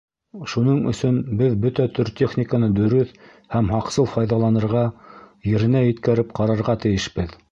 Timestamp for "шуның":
0.51-0.77